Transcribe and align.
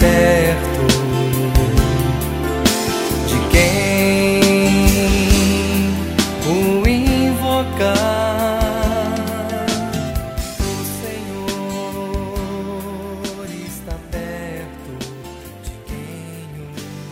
perto 0.00 0.86
de 3.28 3.38
quem 3.50 4.40
o 6.46 6.88
invocar. 6.88 8.00
O 10.58 10.62
Senhor 11.02 12.08
está 13.66 13.96
perto 14.10 14.92
de 15.62 15.72
quem 15.86 16.48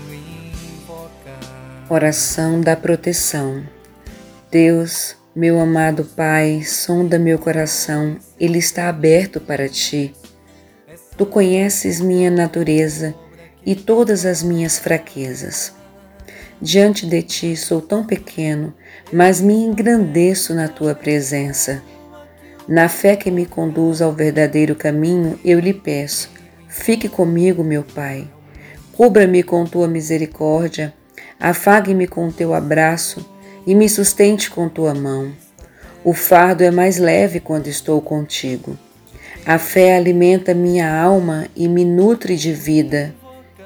o 0.09 0.15
invocar. 0.15 1.85
Oração 1.91 2.61
da 2.63 2.75
proteção. 2.75 3.63
Deus, 4.51 5.15
meu 5.37 5.61
amado 5.61 6.05
Pai, 6.05 6.63
sonda 6.63 7.19
meu 7.19 7.39
coração, 7.39 8.17
ele 8.41 8.59
está 8.59 8.89
aberto 8.89 9.39
para 9.39 9.69
ti. 9.69 10.15
Tu 11.19 11.27
conheces 11.27 12.01
minha 12.01 12.31
natureza 12.31 13.15
e 13.67 13.75
todas 13.75 14.25
as 14.25 14.43
minhas 14.43 14.79
fraquezas. 14.79 15.75
Diante 16.63 17.05
de 17.07 17.23
ti 17.23 17.57
sou 17.57 17.83
tão 17.83 18.07
pequeno, 18.07 18.73
mas 19.13 19.41
me 19.41 19.55
engrandeço 19.55 20.55
na 20.55 20.69
tua 20.69 20.95
presença. 20.95 21.83
Na 22.67 22.89
fé 22.89 23.17
que 23.17 23.31
me 23.31 23.45
conduz 23.45 24.01
ao 24.01 24.13
verdadeiro 24.13 24.75
caminho, 24.75 25.39
eu 25.45 25.61
lhe 25.61 25.75
peço: 25.75 26.31
fique 26.69 27.09
comigo, 27.09 27.63
meu 27.63 27.83
Pai. 27.83 28.27
Cubra-me 28.93 29.43
com 29.43 29.67
tua 29.67 29.87
misericórdia 29.87 30.95
Afague-me 31.41 32.09
com 32.09 32.33
teu 32.33 32.53
abraço 32.53 33.25
e 33.65 33.73
me 33.73 33.89
sustente 33.89 34.51
com 34.51 34.69
tua 34.69 34.93
mão. 34.93 35.33
O 36.03 36.13
fardo 36.13 36.65
é 36.65 36.71
mais 36.71 36.99
leve 36.99 37.39
quando 37.39 37.69
estou 37.69 38.03
contigo. 38.03 38.77
A 39.49 39.59
fé 39.59 39.97
alimenta 39.97 40.53
minha 40.53 40.95
alma 40.95 41.49
e 41.57 41.67
me 41.69 41.83
nutre 41.83 42.37
de 42.37 42.53
vida. 42.53 43.15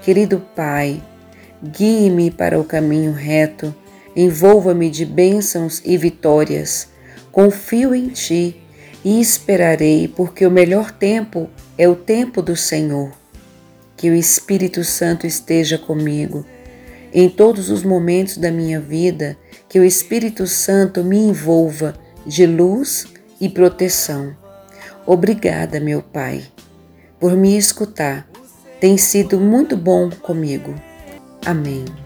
Querido 0.01 0.41
Pai, 0.55 1.03
guie-me 1.61 2.31
para 2.31 2.57
o 2.61 2.63
caminho 2.63 3.11
reto, 3.11 3.75
envolva-me 4.15 4.89
de 4.89 5.05
bênçãos 5.05 5.83
e 5.85 5.97
vitórias. 5.97 6.87
Confio 7.33 7.97
em 7.97 8.11
Ti 8.11 8.63
e 9.05 9.21
esperarei, 9.21 10.07
porque 10.07 10.47
o 10.47 10.53
melhor 10.53 10.93
tempo 10.93 11.51
é 11.77 11.89
o 11.89 11.97
tempo 11.97 12.41
do 12.41 12.55
Senhor. 12.55 13.11
Que 13.97 14.09
o 14.09 14.15
Espírito 14.15 14.85
Santo 14.85 15.27
esteja 15.27 15.77
comigo 15.77 16.47
em 17.13 17.29
todos 17.29 17.71
os 17.71 17.83
momentos 17.83 18.37
da 18.37 18.53
minha 18.53 18.79
vida, 18.79 19.37
que 19.69 19.81
o 19.81 19.85
Espírito 19.85 20.47
Santo 20.47 21.03
me 21.03 21.19
envolva 21.19 21.97
de 22.25 22.47
luz 22.47 23.05
e 23.41 23.49
proteção. 23.49 24.42
Obrigada, 25.07 25.81
meu 25.81 26.03
Pai, 26.03 26.45
por 27.19 27.37
me 27.37 27.57
escutar. 27.57 28.27
Tem 28.81 28.97
sido 28.97 29.39
muito 29.39 29.77
bom 29.77 30.11
comigo. 30.11 30.75
Amém. 31.45 32.02